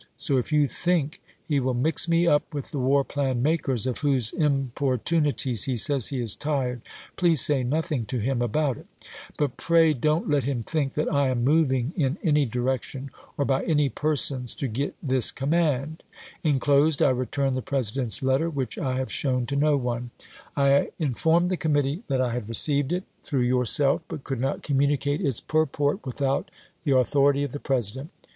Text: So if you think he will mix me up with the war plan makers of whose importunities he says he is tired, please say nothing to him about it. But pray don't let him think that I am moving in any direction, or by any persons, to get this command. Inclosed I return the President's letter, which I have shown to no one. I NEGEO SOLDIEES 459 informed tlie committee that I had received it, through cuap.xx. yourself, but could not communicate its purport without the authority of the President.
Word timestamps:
So 0.17 0.39
if 0.39 0.51
you 0.51 0.67
think 0.67 1.21
he 1.47 1.59
will 1.59 1.75
mix 1.75 2.07
me 2.07 2.25
up 2.25 2.55
with 2.55 2.71
the 2.71 2.79
war 2.79 3.03
plan 3.03 3.43
makers 3.43 3.85
of 3.85 3.99
whose 3.99 4.33
importunities 4.33 5.65
he 5.65 5.77
says 5.77 6.07
he 6.07 6.19
is 6.19 6.35
tired, 6.35 6.81
please 7.17 7.39
say 7.41 7.61
nothing 7.63 8.07
to 8.07 8.17
him 8.17 8.41
about 8.41 8.77
it. 8.79 8.87
But 9.37 9.57
pray 9.57 9.93
don't 9.93 10.27
let 10.27 10.43
him 10.45 10.63
think 10.63 10.95
that 10.95 11.13
I 11.13 11.29
am 11.29 11.43
moving 11.43 11.93
in 11.95 12.17
any 12.23 12.47
direction, 12.47 13.11
or 13.37 13.45
by 13.45 13.63
any 13.63 13.89
persons, 13.89 14.55
to 14.55 14.67
get 14.67 14.95
this 15.03 15.29
command. 15.29 16.01
Inclosed 16.43 17.03
I 17.03 17.11
return 17.11 17.53
the 17.53 17.61
President's 17.61 18.23
letter, 18.23 18.49
which 18.49 18.79
I 18.79 18.95
have 18.95 19.11
shown 19.11 19.45
to 19.45 19.55
no 19.55 19.77
one. 19.77 20.09
I 20.57 20.63
NEGEO 20.63 20.79
SOLDIEES 20.79 21.19
459 21.19 21.37
informed 21.37 21.51
tlie 21.51 21.59
committee 21.59 22.03
that 22.07 22.21
I 22.21 22.33
had 22.33 22.49
received 22.49 22.91
it, 22.91 23.03
through 23.21 23.41
cuap.xx. 23.45 23.49
yourself, 23.55 24.01
but 24.07 24.23
could 24.23 24.39
not 24.41 24.63
communicate 24.63 25.21
its 25.21 25.41
purport 25.41 26.03
without 26.07 26.49
the 26.81 26.97
authority 26.97 27.43
of 27.43 27.51
the 27.51 27.59
President. 27.59 28.09